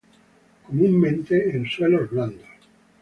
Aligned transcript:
Comúnmente 0.65 1.55
en 1.55 1.67
suelos 1.67 2.09
blandos. 2.09 2.49